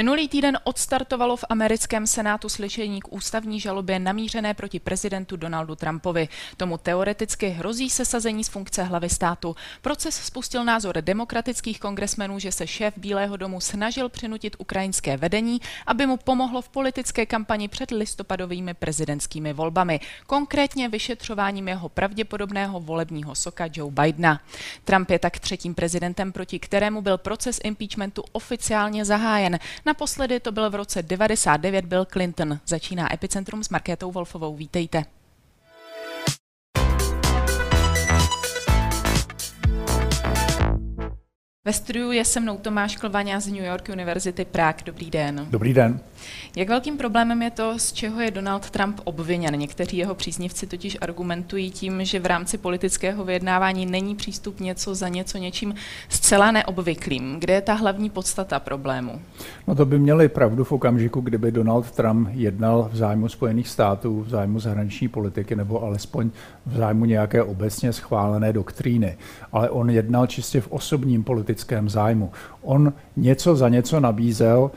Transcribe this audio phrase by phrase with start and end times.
[0.00, 6.28] Minulý týden odstartovalo v americkém senátu slyšení k ústavní žalobě namířené proti prezidentu Donaldu Trumpovi.
[6.56, 9.56] Tomu teoreticky hrozí sesazení z funkce hlavy státu.
[9.82, 16.06] Proces spustil názor demokratických kongresmenů, že se šéf Bílého domu snažil přinutit ukrajinské vedení, aby
[16.06, 23.68] mu pomohlo v politické kampani před listopadovými prezidentskými volbami, konkrétně vyšetřováním jeho pravděpodobného volebního soka
[23.72, 24.40] Joe Bidena.
[24.84, 29.58] Trump je tak třetím prezidentem, proti kterému byl proces impeachmentu oficiálně zahájen.
[29.90, 32.58] Naposledy to byl v roce 99 Bill Clinton.
[32.66, 34.56] Začíná Epicentrum s Markétou Wolfovou.
[34.56, 35.04] Vítejte.
[41.64, 44.82] Ve studiu je se mnou Tomáš Klvaňa z New York University Prague.
[44.84, 45.46] Dobrý den.
[45.50, 46.00] Dobrý den.
[46.56, 49.58] Jak velkým problémem je to, z čeho je Donald Trump obviněn?
[49.58, 55.08] Někteří jeho příznivci totiž argumentují tím, že v rámci politického vyjednávání není přístup něco za
[55.08, 55.74] něco něčím
[56.08, 57.36] zcela neobvyklým.
[57.40, 59.20] Kde je ta hlavní podstata problému?
[59.66, 64.20] No to by měli pravdu v okamžiku, kdyby Donald Trump jednal v zájmu Spojených států,
[64.20, 66.30] v zájmu zahraniční politiky nebo alespoň
[66.66, 69.16] v zájmu nějaké obecně schválené doktríny.
[69.52, 72.32] Ale on jednal čistě v osobním politickém zájmu.
[72.62, 74.70] On něco za něco nabízel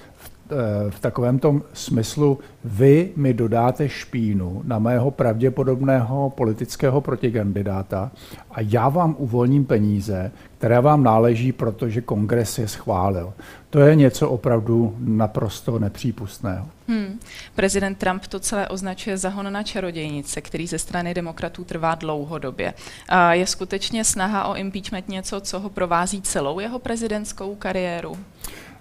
[0.90, 8.12] v takovém tom smyslu, vy mi dodáte špínu na mého pravděpodobného politického protikandidáta
[8.52, 13.34] a já vám uvolním peníze, které vám náleží, protože kongres je schválil.
[13.70, 16.68] To je něco opravdu naprosto nepřípustného.
[16.88, 17.20] Hmm.
[17.56, 22.74] Prezident Trump to celé označuje za hon na čarodějnice, který ze strany demokratů trvá dlouhodobě.
[23.10, 28.18] A je skutečně snaha o impeachment něco, co ho provází celou jeho prezidentskou kariéru?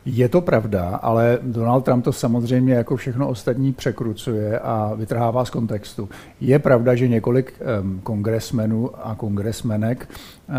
[0.05, 5.50] Je to pravda, ale Donald Trump to samozřejmě jako všechno ostatní překrucuje a vytrhává z
[5.50, 6.09] kontextu.
[6.41, 7.55] Je pravda, že několik
[8.03, 10.56] kongresmenů a kongresmenek uh,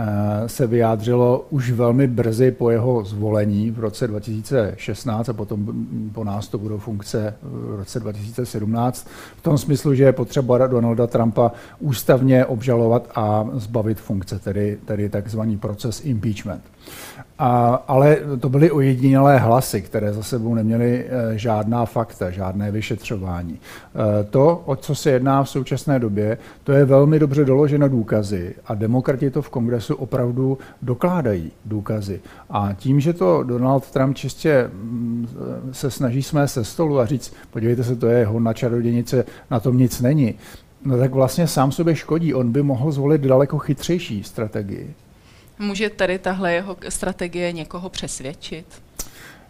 [0.48, 5.68] se vyjádřilo už velmi brzy po jeho zvolení v roce 2016 a potom
[6.14, 9.08] po nástupu do funkce v roce 2017
[9.38, 15.10] v tom smyslu, že je potřeba Donalda Trumpa ústavně obžalovat a zbavit funkce, tedy, tedy
[15.10, 16.64] takzvaný proces impeachment.
[17.40, 23.60] A, ale to byly ojedinělé hlasy, které za sebou neměly e, žádná fakta, žádné vyšetřování.
[23.60, 28.56] E, to, o co se jedná v současné době, to je velmi dobře doloženo důkazy
[28.66, 32.22] a demokrati to v kongresu opravdu dokládají důkazy.
[32.50, 35.28] A tím, že to Donald Trump čistě mm,
[35.72, 39.78] se snaží smé se stolu a říct, podívejte se, to je hona čarodějnice, na tom
[39.78, 40.36] nic není,
[40.86, 42.34] no tak vlastně sám sobě škodí.
[42.34, 44.94] On by mohl zvolit daleko chytřejší strategii.
[45.60, 48.66] Může tady tahle jeho strategie někoho přesvědčit?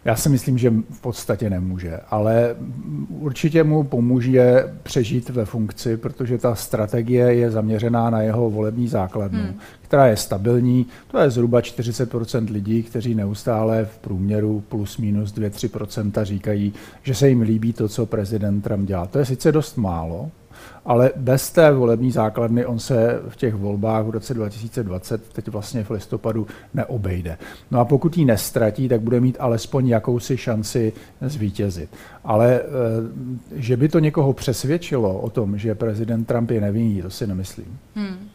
[0.04, 2.56] Já si myslím, že v podstatě nemůže, ale
[3.08, 9.42] určitě mu pomůže přežít ve funkci, protože ta strategie je zaměřená na jeho volební základnu,
[9.42, 9.58] hmm.
[9.80, 10.86] která je stabilní.
[11.10, 16.72] To je zhruba 40% lidí, kteří neustále v průměru plus minus 2-3% říkají,
[17.02, 19.06] že se jim líbí to, co prezident Trump dělá.
[19.06, 20.30] To je sice dost málo,
[20.84, 25.84] ale bez té volební základny on se v těch volbách v roce 2020, teď vlastně
[25.84, 27.38] v listopadu, neobejde.
[27.70, 31.90] No a pokud ji nestratí, tak bude mít alespoň jakousi šanci zvítězit.
[32.24, 32.64] Ale eh,
[33.52, 37.78] že by to někoho přesvědčilo o tom, že prezident Trump je nevinný, to si nemyslím.
[37.94, 38.28] Hmm.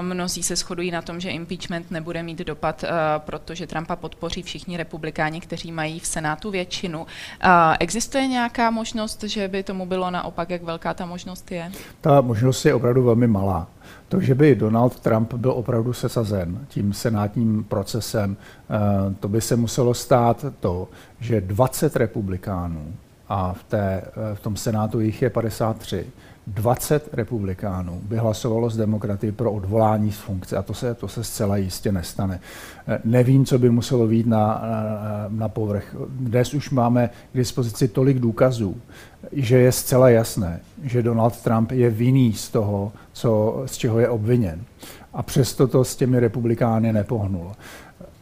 [0.00, 2.84] Mnozí se shodují na tom, že impeachment nebude mít dopad,
[3.18, 7.06] protože Trumpa podpoří všichni republikáni, kteří mají v Senátu většinu.
[7.80, 11.72] Existuje nějaká možnost, že by tomu bylo naopak, jak velká ta možnost je?
[12.00, 13.66] Ta možnost je opravdu velmi malá.
[14.08, 19.56] To, že by Donald Trump byl opravdu sesazen tím senátním procesem, eh, to by se
[19.56, 20.88] muselo stát to,
[21.20, 22.94] že 20 republikánů
[23.28, 26.06] a v, té, eh, v tom senátu jich je 53,
[26.54, 31.24] 20 republikánů by hlasovalo z demokraty pro odvolání z funkce a to se, to se
[31.24, 32.40] zcela jistě nestane.
[32.88, 35.96] Eh, nevím, co by muselo být na, na, na povrch.
[36.08, 38.76] Dnes už máme k dispozici tolik důkazů,
[39.32, 44.08] že je zcela jasné, že Donald Trump je vinný z toho, co, z čeho je
[44.08, 44.60] obviněn.
[45.12, 47.52] A přesto to s těmi republikány nepohnulo.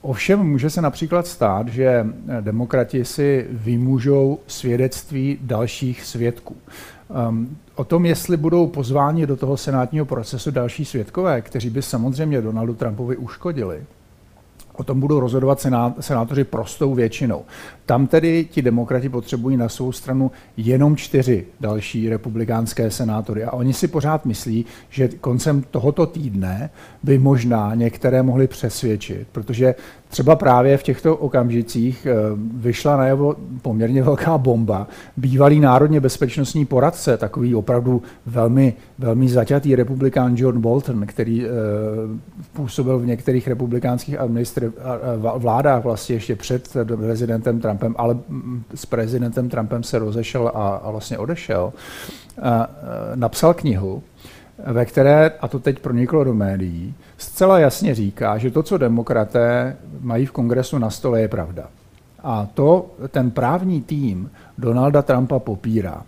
[0.06, 2.06] Ovšem může se například stát, že
[2.40, 6.56] demokrati si vymůžou svědectví dalších svědků.
[7.28, 12.40] Um, o tom, jestli budou pozváni do toho senátního procesu další svědkové, kteří by samozřejmě
[12.40, 13.84] Donaldu Trumpovi uškodili,
[14.76, 15.66] O tom budou rozhodovat
[16.00, 17.44] senátoři prostou většinou.
[17.86, 23.44] Tam tedy ti demokrati potřebují na svou stranu jenom čtyři další republikánské senátory.
[23.44, 26.70] A oni si pořád myslí, že koncem tohoto týdne
[27.02, 29.74] by možná některé mohli přesvědčit, protože
[30.08, 32.06] třeba právě v těchto okamžicích
[32.54, 34.86] vyšla najevo poměrně velká bomba.
[35.16, 41.46] Bývalý národně bezpečnostní poradce, takový opravdu velmi, velmi zaťatý republikán John Bolton, který
[42.52, 44.16] působil v některých republikánských
[45.36, 48.18] vládách vlastně ještě před prezidentem Trumpem, ale
[48.74, 51.72] s prezidentem Trumpem se rozešel a, vlastně odešel,
[52.42, 52.70] a,
[53.14, 54.02] napsal knihu,
[54.58, 59.76] ve které, a to teď proniklo do médií, zcela jasně říká, že to, co demokraté
[60.00, 61.68] mají v kongresu na stole, je pravda.
[62.22, 66.02] A to ten právní tým Donalda Trumpa popírá.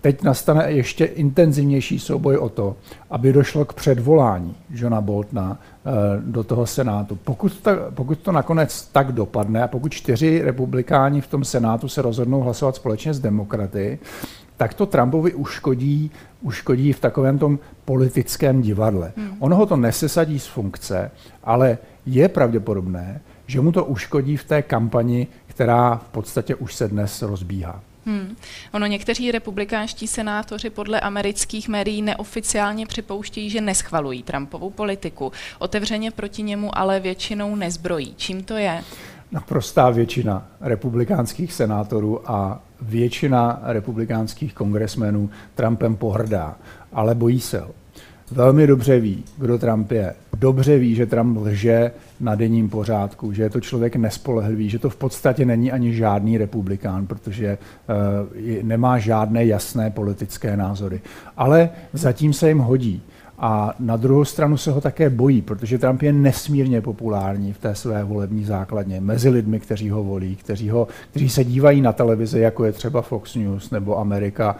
[0.00, 2.76] Teď nastane ještě intenzivnější souboj o to,
[3.10, 5.90] aby došlo k předvolání Johna Boltona eh,
[6.20, 7.18] do toho Senátu.
[7.24, 12.02] Pokud to, pokud to nakonec tak dopadne a pokud čtyři republikáni v tom Senátu se
[12.02, 13.98] rozhodnou hlasovat společně s demokraty,
[14.56, 16.10] tak to Trumpovi uškodí,
[16.40, 19.12] uškodí v takovém tom politickém divadle.
[19.16, 19.36] Hmm.
[19.38, 21.10] On ho to nesesadí z funkce,
[21.44, 26.88] ale je pravděpodobné, že mu to uškodí v té kampani, která v podstatě už se
[26.88, 27.80] dnes rozbíhá.
[28.06, 28.36] Hmm.
[28.72, 35.32] Ono někteří republikánští senátoři podle amerických médií neoficiálně připouštějí, že neschvalují Trumpovu politiku.
[35.58, 38.14] Otevřeně proti němu ale většinou nezbrojí.
[38.16, 38.84] Čím to je?
[39.32, 46.56] Naprostá většina republikánských senátorů a většina republikánských kongresmenů Trumpem pohrdá,
[46.92, 47.70] ale bojí se ho.
[48.30, 50.14] Velmi dobře ví, kdo Trump je.
[50.38, 51.90] Dobře ví, že Trump lže
[52.20, 56.38] na denním pořádku, že je to člověk nespolehlivý, že to v podstatě není ani žádný
[56.38, 57.58] republikán, protože
[57.88, 61.00] uh, nemá žádné jasné politické názory.
[61.36, 63.02] Ale zatím se jim hodí.
[63.38, 67.74] A na druhou stranu se ho také bojí, protože Trump je nesmírně populární v té
[67.74, 72.40] své volební základně mezi lidmi, kteří ho volí, kteří, ho, kteří se dívají na televizi,
[72.40, 74.56] jako je třeba Fox News nebo America,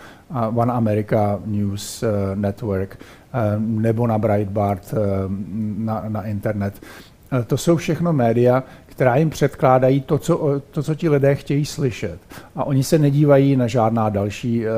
[0.55, 4.97] One America News eh, Network eh, nebo na Breitbart eh,
[5.77, 6.81] na, na internet.
[7.47, 12.19] To jsou všechno média, která jim předkládají to co, to, co ti lidé chtějí slyšet.
[12.57, 14.73] A oni se nedívají na žádná další uh,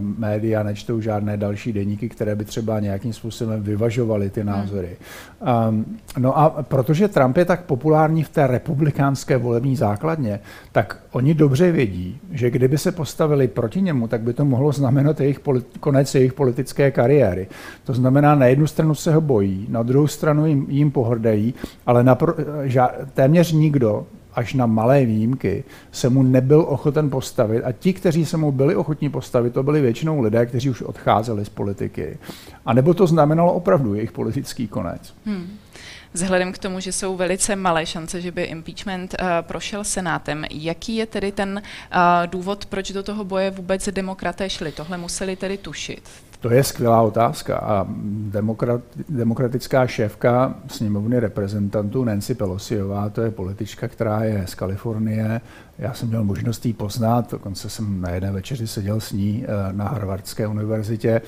[0.00, 4.96] média, nečtou žádné další deníky, které by třeba nějakým způsobem vyvažovaly ty názory.
[5.68, 10.40] Um, no a protože Trump je tak populární v té republikánské volební základně,
[10.72, 15.20] tak oni dobře vědí, že kdyby se postavili proti němu, tak by to mohlo znamenat
[15.20, 15.40] jejich
[15.80, 17.48] konec jejich politické kariéry.
[17.84, 21.54] To znamená, na jednu stranu se ho bojí, na druhou stranu jim, jim pohrdají,
[21.86, 27.62] ale napr- ža- téměř nikdo, až na malé výjimky, se mu nebyl ochoten postavit.
[27.62, 31.44] A ti, kteří se mu byli ochotní postavit, to byli většinou lidé, kteří už odcházeli
[31.44, 32.18] z politiky.
[32.66, 35.14] A nebo to znamenalo opravdu jejich politický konec.
[35.26, 35.46] Hmm.
[36.14, 40.96] Vzhledem k tomu, že jsou velice malé šance, že by impeachment uh, prošel Senátem, jaký
[40.96, 44.72] je tedy ten uh, důvod, proč do toho boje vůbec demokraté šli?
[44.72, 46.02] Tohle museli tedy tušit.
[46.42, 47.86] To je skvělá otázka a
[48.30, 55.40] demokrat, demokratická šéfka sněmovny reprezentantů Nancy Pelosiová, to je politička, která je z Kalifornie.
[55.78, 59.72] Já jsem měl možnost jí poznat, dokonce jsem na jedné večeři seděl s ní eh,
[59.72, 61.20] na Harvardské univerzitě.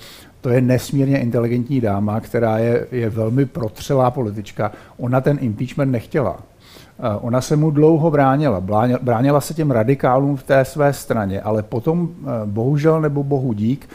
[0.44, 4.72] To je nesmírně inteligentní dáma, která je, je velmi protřelá politička.
[4.96, 6.36] Ona ten impeachment nechtěla.
[6.38, 8.60] Eh, ona se mu dlouho bránila.
[9.02, 13.88] Bránila se těm radikálům v té své straně, ale potom, eh, bohužel nebo bohu dík,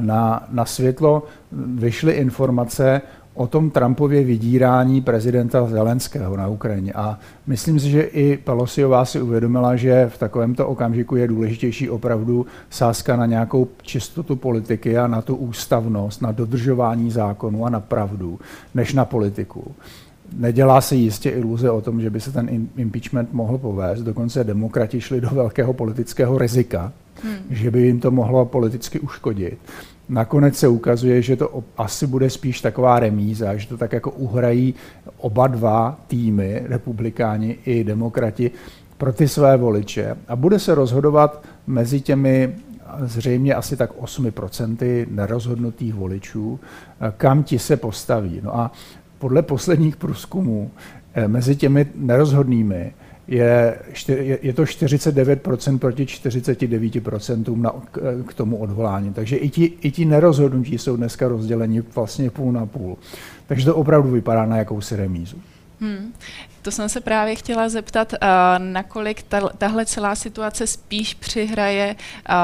[0.00, 3.00] na, na světlo vyšly informace
[3.34, 6.92] o tom Trumpově vydírání prezidenta Zelenského na Ukrajině.
[6.92, 12.46] A myslím si, že i Pelosiová si uvědomila, že v takovémto okamžiku je důležitější opravdu
[12.70, 18.38] sázka na nějakou čistotu politiky a na tu ústavnost, na dodržování zákonů a na pravdu,
[18.74, 19.74] než na politiku.
[20.36, 24.02] Nedělá se jistě iluze o tom, že by se ten impeachment mohl povést.
[24.02, 27.36] Dokonce demokrati šli do velkého politického rizika, hmm.
[27.50, 29.58] že by jim to mohlo politicky uškodit.
[30.08, 34.74] Nakonec se ukazuje, že to asi bude spíš taková remíza, že to tak jako uhrají
[35.16, 38.50] oba dva týmy, republikáni i demokrati,
[38.98, 40.16] pro ty své voliče.
[40.28, 42.54] A bude se rozhodovat mezi těmi
[43.00, 46.60] zřejmě asi tak 8% nerozhodnutých voličů,
[47.16, 48.40] kam ti se postaví.
[48.42, 48.72] No a
[49.18, 50.70] podle posledních průzkumů
[51.14, 52.94] eh, mezi těmi nerozhodnými
[53.28, 53.78] je,
[54.42, 57.72] je to 49% proti 49% na,
[58.26, 59.12] k tomu odvolání.
[59.12, 62.98] Takže i ti, i ti nerozhodnutí jsou dneska rozděleni vlastně půl na půl.
[63.46, 65.36] Takže to opravdu vypadá na jakousi remízu.
[65.80, 66.12] Hmm.
[66.62, 68.18] To jsem se právě chtěla zeptat, uh,
[68.58, 71.96] nakolik ta, tahle celá situace spíš přihraje
[72.28, 72.34] uh,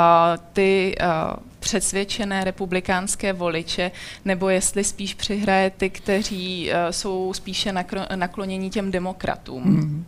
[0.52, 3.90] ty uh, přesvědčené republikánské voliče,
[4.25, 7.73] nebo jestli spíš přihraje ty, kteří uh, jsou spíše
[8.14, 9.62] naklonění těm demokratům.
[9.62, 10.05] Hmm.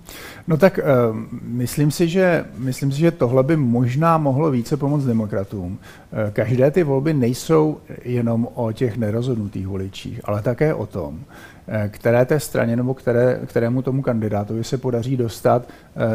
[0.47, 5.05] No tak uh, myslím, si, že, myslím si, že tohle by možná mohlo více pomoct
[5.05, 5.73] demokratům.
[5.73, 11.21] Uh, každé ty volby nejsou jenom o těch nerozhodnutých voličích, ale také o tom,
[11.89, 15.69] které té straně nebo které, kterému tomu kandidátovi se podaří dostat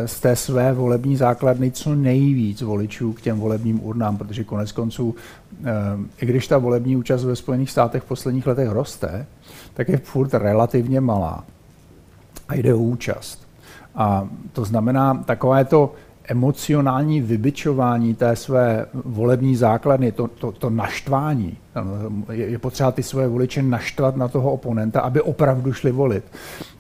[0.06, 5.16] z té své volební základny co nejvíc voličů k těm volebním urnám, protože konec konců,
[6.22, 9.25] i když ta volební účast ve Spojených státech v posledních letech roste,
[9.74, 11.44] tak je furt relativně malá.
[12.50, 13.48] A jde o účast.
[13.96, 15.94] A to znamená, takové to
[16.27, 21.58] emocionální vybičování té své volební základny, to, to, to naštvání,
[22.31, 26.24] je potřeba ty své voliče naštvat na toho oponenta, aby opravdu šli volit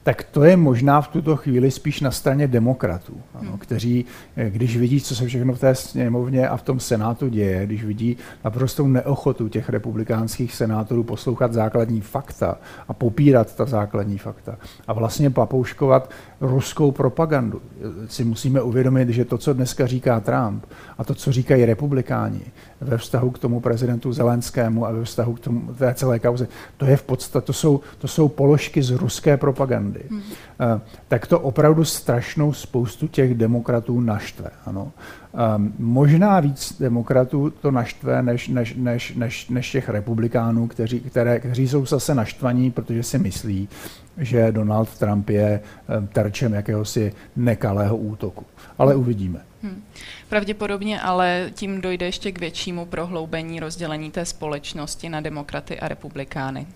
[0.07, 3.59] tak to je možná v tuto chvíli spíš na straně demokratů, ano, hmm.
[3.59, 4.05] kteří,
[4.37, 7.83] eh, když vidí, co se všechno v té sněmovně a v tom senátu děje, když
[7.83, 14.93] vidí naprostou neochotu těch republikánských senátorů poslouchat základní fakta a popírat ta základní fakta a
[14.93, 16.11] vlastně papouškovat
[16.41, 20.65] ruskou propagandu, eh, si musíme uvědomit, že to, co dneska říká Trump
[20.97, 22.41] a to, co říkají republikáni
[22.81, 26.85] ve vztahu k tomu prezidentu Zelenskému a ve vztahu k tomu, té celé kauze, to
[26.85, 30.21] je v podstatě, to jsou, to jsou položky z ruské propagandy hmm.
[30.59, 34.49] Eh, tak to opravdu strašnou spoustu těch demokratů naštve.
[34.65, 34.91] Ano.
[35.37, 41.39] Um, možná víc demokratů to naštve než, než, než, než, než těch republikánů, kteří, které,
[41.39, 43.69] kteří jsou zase naštvaní, protože si myslí,
[44.17, 45.59] že Donald Trump je
[45.99, 48.45] um, terčem jakéhosi nekalého útoku.
[48.77, 49.39] Ale uvidíme.
[49.63, 49.83] Hmm.
[50.29, 56.67] Pravděpodobně ale tím dojde ještě k většímu prohloubení rozdělení té společnosti na demokraty a republikány.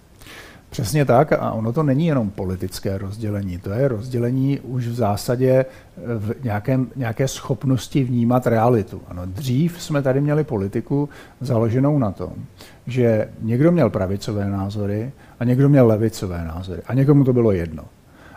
[0.72, 5.66] Přesně tak a ono to není jenom politické rozdělení, to je rozdělení už v zásadě
[5.98, 9.02] v nějakém, nějaké schopnosti vnímat realitu.
[9.08, 11.10] Ano, dřív jsme tady měli politiku
[11.42, 12.34] založenou na tom,
[12.88, 17.84] že někdo měl pravicové názory a někdo měl levicové názory a někomu to bylo jedno.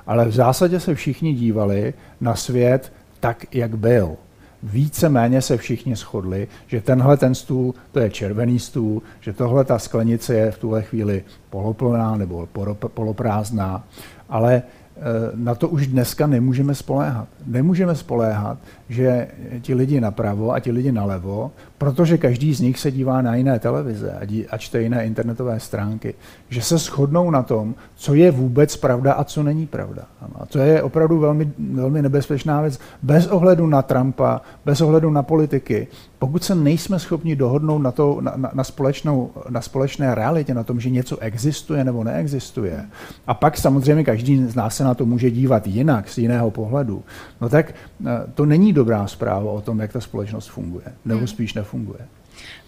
[0.06, 4.16] Ale v zásadě se všichni dívali na svět tak, jak byl
[4.64, 9.78] víceméně se všichni shodli, že tenhle ten stůl, to je červený stůl, že tohle ta
[9.78, 12.48] sklenice je v tuhle chvíli poloplná nebo
[12.94, 13.84] poloprázdná,
[14.28, 14.62] ale
[14.96, 17.28] Eh, na to už dneska nemůžeme spoléhat.
[17.46, 19.28] Nemůžeme spoléhat, že
[19.60, 21.52] ti lidi napravo a ti lidi nalevo,
[21.84, 25.60] protože každý z nich se dívá na jiné televize a, dí, a čte jiné internetové
[25.60, 26.14] stránky,
[26.48, 30.02] že se shodnou na tom, co je vůbec pravda a co není pravda.
[30.34, 32.78] A to je opravdu velmi, velmi nebezpečná věc.
[33.02, 35.88] Bez ohledu na Trumpa, bez ohledu na politiky,
[36.18, 40.64] pokud se nejsme schopni dohodnout na, to, na, na, na, společnou, na společné realitě, na
[40.64, 42.84] tom, že něco existuje nebo neexistuje,
[43.26, 47.02] a pak samozřejmě každý z nás se na to může dívat jinak, z jiného pohledu,
[47.40, 47.74] no tak
[48.06, 51.26] eh, to není dobrá zpráva o tom, jak ta společnost funguje, nebo hmm.
[51.26, 51.73] spíš nefunguje.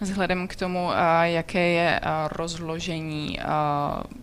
[0.01, 0.89] Vzhledem k tomu,
[1.23, 1.99] jaké je
[2.31, 3.39] rozložení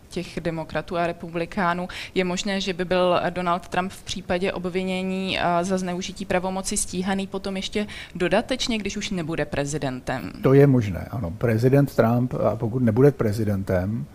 [0.08, 5.78] těch demokratů a republikánů, je možné, že by byl Donald Trump v případě obvinění za
[5.78, 10.32] zneužití pravomoci stíhaný potom ještě dodatečně, když už nebude prezidentem?
[10.42, 11.30] To je možné, ano.
[11.30, 14.06] Prezident Trump, a pokud nebude prezidentem,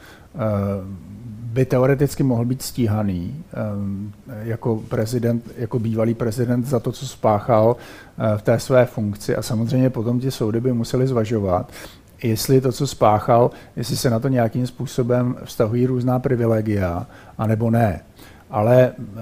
[1.54, 4.14] by teoreticky mohl být stíhaný ehm,
[4.44, 7.76] jako prezident, jako bývalý prezident za to, co spáchal
[8.18, 9.36] eh, v té své funkci.
[9.36, 11.72] A samozřejmě potom ti soudy by museli zvažovat,
[12.24, 18.02] jestli to, co spáchal, jestli se na to nějakým způsobem vztahují různá privilegia, anebo ne
[18.50, 19.22] ale eh,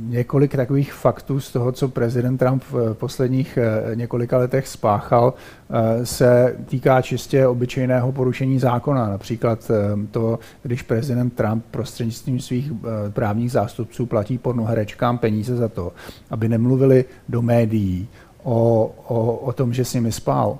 [0.00, 5.34] několik takových faktů z toho, co prezident Trump v posledních eh, několika letech spáchal,
[5.70, 9.08] eh, se týká čistě obyčejného porušení zákona.
[9.08, 9.70] Například
[10.10, 12.72] to, když prezident Trump prostřednictvím svých
[13.10, 15.92] právních zástupců platí pornoherečkám peníze za to,
[16.30, 18.08] aby nemluvili do médií
[18.42, 20.58] o, o, o tom, že s nimi spál,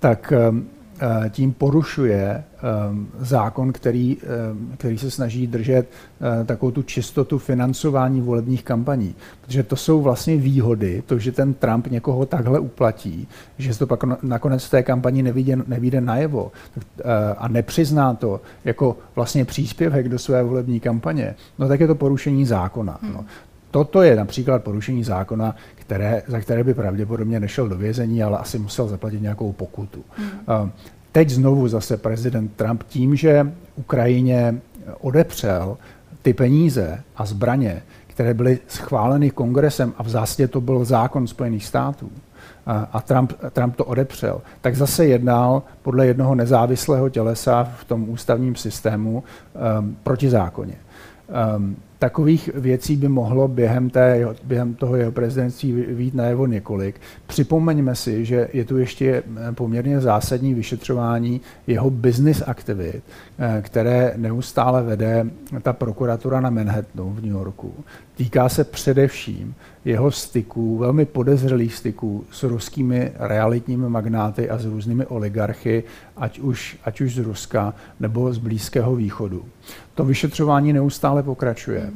[0.00, 0.79] tak Eh,
[1.30, 2.62] tím porušuje eh,
[3.18, 5.90] zákon, který, eh, který se snaží držet
[6.46, 9.14] takovou tu čistotu financování volebních kampaní.
[9.40, 13.28] Protože to jsou vlastně výhody, to, že ten Trump někoho takhle uplatí,
[13.58, 16.52] že se to pak nakonec v té kampani nevíde, nevíde najevo
[17.38, 22.46] a nepřizná to jako vlastně příspěvek do své volební kampaně, no tak je to porušení
[22.46, 22.98] zákona.
[23.02, 23.12] Hmm.
[23.12, 23.24] No.
[23.70, 28.58] Toto je například porušení zákona, které, za které by pravděpodobně nešel do vězení, ale asi
[28.58, 30.04] musel zaplatit nějakou pokutu.
[30.16, 30.70] Hmm.
[31.12, 34.60] Teď znovu zase prezident Trump tím, že Ukrajině
[35.00, 35.78] odepřel
[36.22, 41.66] ty peníze a zbraně, které byly schváleny kongresem a v zásadě to byl zákon Spojených
[41.66, 42.10] států,
[42.92, 48.56] a Trump, Trump to odepřel, tak zase jednal podle jednoho nezávislého tělesa v tom ústavním
[48.56, 49.24] systému
[49.80, 50.74] um, proti zákoně.
[51.56, 57.00] Um, takových věcí by mohlo během, té, během toho jeho prezidentství vít najevo několik.
[57.26, 59.22] Připomeňme si, že je tu ještě
[59.54, 63.02] poměrně zásadní vyšetřování jeho business aktivit,
[63.62, 65.26] které neustále vede
[65.62, 67.74] ta prokuratura na Manhattanu v New Yorku.
[68.16, 69.54] Týká se především
[69.84, 75.84] jeho styků, velmi podezřelých styků s ruskými realitními magnáty a s různými oligarchy,
[76.16, 79.44] ať už, ať už z Ruska nebo z Blízkého východu.
[79.94, 81.90] To vyšetřování neustále pokračuje.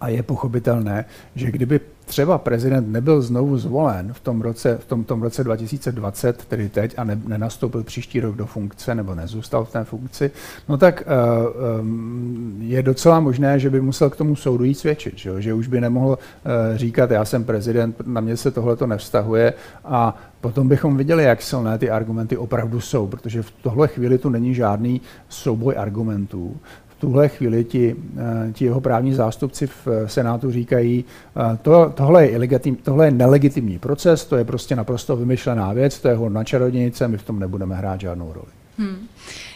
[0.00, 5.04] A je pochopitelné, že kdyby třeba prezident nebyl znovu zvolen v tom roce, v tom,
[5.04, 9.72] tom roce 2020, tedy teď, a ne, nenastoupil příští rok do funkce nebo nezůstal v
[9.72, 10.30] té funkci,
[10.68, 15.18] no tak uh, um, je docela možné, že by musel k tomu soudu jít svědčit,
[15.18, 18.86] že, že už by nemohl uh, říkat, já jsem prezident, na mě se tohle to
[18.86, 19.54] nevztahuje.
[19.84, 24.28] A potom bychom viděli, jak silné ty argumenty opravdu jsou, protože v tohle chvíli tu
[24.28, 26.56] není žádný souboj argumentů
[26.98, 31.04] tuhle chvíli ti, eh, ti jeho právní zástupci v eh, Senátu říkají,
[31.36, 36.00] eh, to, tohle, je ilegitim, tohle je nelegitimní proces, to je prostě naprosto vymyšlená věc,
[36.00, 38.48] to je ho na čarodějnice, my v tom nebudeme hrát žádnou roli.
[38.78, 39.08] Hmm.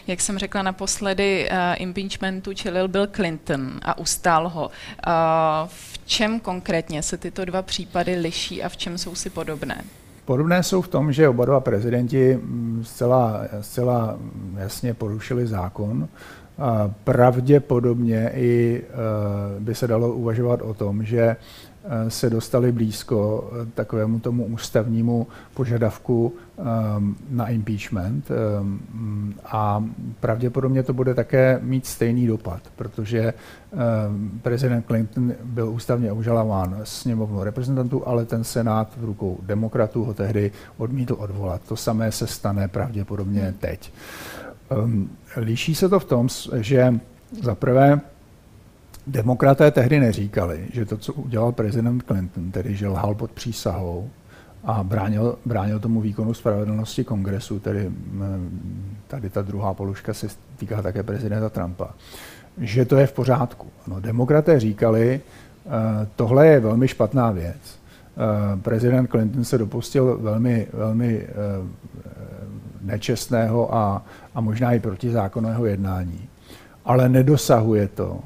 [0.07, 4.65] Jak jsem řekla naposledy, uh, impeachmentu čelil Bill Clinton a ustál ho.
[4.65, 4.71] Uh,
[5.67, 9.83] v čem konkrétně se tyto dva případy liší a v čem jsou si podobné?
[10.25, 14.17] Podobné jsou v tom, že oba dva prezidenti mm, zcela, zcela
[14.57, 16.07] jasně porušili zákon.
[17.03, 23.65] Pravděpodobně i eh, by se dalo uvažovat o tom, že eh, se dostali blízko eh,
[23.73, 26.33] takovému tomu ústavnímu požadavku
[27.29, 28.29] na impeachment
[29.45, 29.83] a
[30.19, 33.33] pravděpodobně to bude také mít stejný dopad, protože
[34.41, 40.51] prezident Clinton byl ústavně obžalován sněmovnou reprezentantů, ale ten senát v rukou demokratů ho tehdy
[40.77, 41.61] odmítl odvolat.
[41.67, 43.91] To samé se stane pravděpodobně teď.
[44.77, 46.93] Um, líší se to v tom, že
[47.43, 48.01] za prvé
[49.07, 54.09] demokraté tehdy neříkali, že to, co udělal prezident Clinton, tedy že lhal pod přísahou
[54.63, 57.91] a bránil, bránil tomu výkonu spravedlnosti kongresu, tedy
[59.07, 61.89] tady ta druhá položka se týká také prezidenta Trumpa,
[62.57, 63.67] že to je v pořádku.
[63.87, 65.21] No, demokraté říkali,
[65.65, 65.71] uh,
[66.15, 67.57] tohle je velmi špatná věc.
[68.55, 71.27] Uh, prezident Clinton se dopustil velmi, velmi
[71.61, 71.67] uh,
[72.83, 76.29] nečestného a, a možná i protizákonného jednání.
[76.85, 78.19] Ale nedosahuje to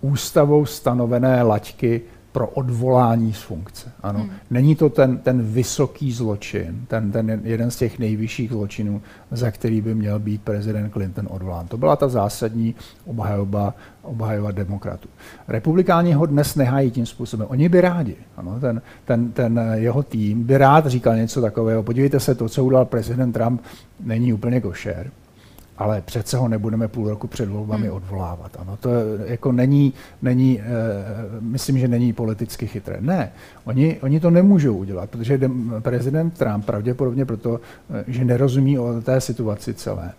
[0.00, 2.02] ústavou stanovené laťky
[2.32, 3.92] pro odvolání z funkce.
[4.02, 4.18] Ano.
[4.18, 4.30] Hmm.
[4.50, 9.80] Není to ten, ten vysoký zločin, ten, ten jeden z těch nejvyšších zločinů, za který
[9.80, 11.66] by měl být prezident Clinton odvolán.
[11.66, 12.74] To byla ta zásadní
[13.04, 15.08] obhajoba, obhajoba demokratů.
[15.48, 17.46] Republikáni ho dnes nehají tím způsobem.
[17.50, 18.16] Oni by rádi.
[18.36, 21.82] Ano, ten, ten, ten jeho tým by rád říkal něco takového.
[21.82, 23.62] Podívejte se, to, co udělal prezident Trump,
[24.00, 25.10] není úplně košer
[25.78, 27.96] ale přece ho nebudeme půl roku před volbami hmm.
[27.96, 28.56] odvolávat.
[28.58, 28.90] Ano, to
[29.24, 30.64] jako není, není e,
[31.40, 32.96] myslím, že není politicky chytré.
[33.00, 33.32] Ne,
[33.64, 35.40] oni, oni to nemůžou udělat, protože
[35.80, 37.60] prezident Trump pravděpodobně proto,
[37.94, 40.12] eh, že nerozumí o té situaci celé,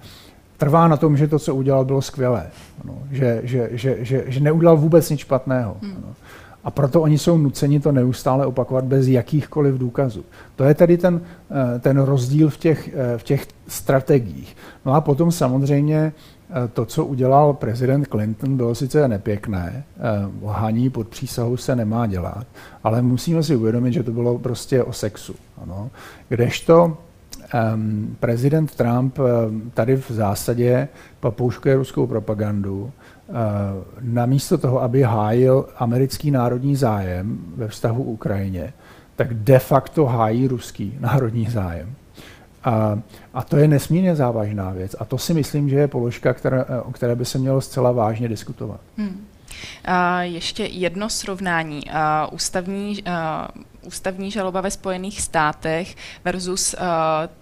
[0.58, 2.48] trvá na tom, že to, co udělal, bylo skvělé.
[2.84, 5.78] Ano, že, že, že, že, že neudělal vůbec nic špatného.
[5.82, 5.94] Hmm.
[5.98, 6.16] Ano.
[6.64, 10.26] A proto oni jsou nuceni to neustále opakovat bez jakýchkoliv důkazů.
[10.56, 11.22] To je tedy ten,
[11.76, 14.58] eh, ten rozdíl v těch, eh, v těch strategiích.
[14.86, 16.14] No a potom samozřejmě
[16.56, 19.84] eh, to, co udělal prezident Clinton, bylo sice nepěkné,
[20.44, 22.48] lhaní pod přísahou se nemá dělat,
[22.84, 25.36] ale musíme si uvědomit, že to bylo prostě o sexu.
[25.64, 25.90] Ano.
[26.30, 26.98] Kdežto
[27.76, 29.18] um, prezident Trump
[29.74, 30.88] tady v zásadě
[31.20, 32.92] papouškuje ruskou propagandu,
[34.02, 38.74] namísto toho, aby hájil americký národní zájem ve vztahu Ukrajině,
[39.16, 41.96] tak de facto hájí ruský národní zájem.
[42.64, 43.00] A,
[43.34, 44.96] a to je nesmírně závažná věc.
[45.00, 48.28] A to si myslím, že je položka, která, o které by se mělo zcela vážně
[48.28, 48.80] diskutovat.
[48.98, 49.26] Hmm.
[49.86, 51.82] A ještě jedno srovnání.
[51.92, 53.48] A ústavní, a
[53.86, 56.80] ústavní žaloba ve Spojených státech versus uh,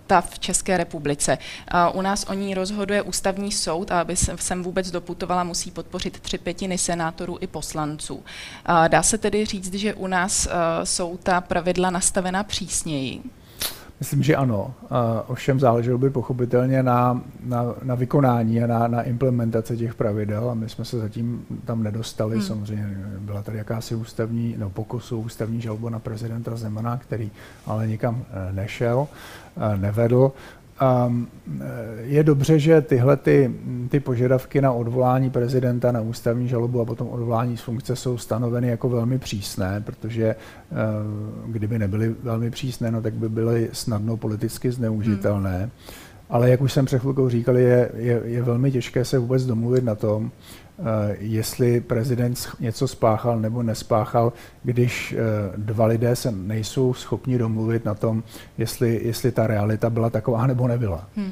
[0.07, 1.37] ta v České republice.
[1.73, 6.19] Uh, u nás o ní rozhoduje ústavní soud a aby sem vůbec doputovala, musí podpořit
[6.19, 8.15] tři pětiny senátorů i poslanců.
[8.15, 8.23] Uh,
[8.87, 10.51] dá se tedy říct, že u nás uh,
[10.83, 13.21] jsou ta pravidla nastavena přísněji?
[14.01, 14.73] Myslím, že ano.
[15.27, 20.53] Ovšem záleželo by pochopitelně na, na, na vykonání a na, na implementaci těch pravidel a
[20.53, 22.35] my jsme se zatím tam nedostali.
[22.35, 22.45] Hmm.
[22.45, 27.31] Samozřejmě byla tady jakási ústavní, no pokusu ústavní žaloba na prezidenta Zemana, který
[27.65, 29.07] ale nikam eh, nešel,
[29.57, 30.31] eh, nevedl.
[31.07, 31.27] Um,
[32.01, 33.51] je dobře, že tyhle ty,
[33.89, 38.67] ty požadavky na odvolání prezidenta, na ústavní žalobu a potom odvolání z funkce jsou stanoveny
[38.67, 40.35] jako velmi přísné, protože
[40.71, 45.59] uh, kdyby nebyly velmi přísné, no, tak by byly snadno politicky zneužitelné.
[45.59, 45.69] Hmm.
[46.29, 49.83] Ale jak už jsem před chvilkou říkal, je, je, je velmi těžké se vůbec domluvit
[49.83, 50.31] na tom,
[51.19, 55.15] jestli prezident něco spáchal nebo nespáchal, když
[55.57, 58.23] dva lidé se nejsou schopni domluvit na tom,
[58.57, 61.07] jestli, jestli ta realita byla taková nebo nebyla.
[61.15, 61.31] Hmm.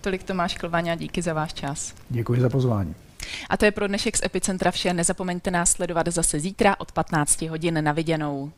[0.00, 1.94] Tolik Tomáš Klvaňa, díky za váš čas.
[2.10, 2.94] Děkuji za pozvání.
[3.50, 4.94] A to je pro dnešek z Epicentra vše.
[4.94, 8.52] Nezapomeňte nás sledovat zase zítra od 15 hodin na viděnou.